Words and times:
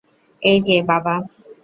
এই 0.41 0.59
যে, 0.61 0.77
বাবা। 0.81 1.15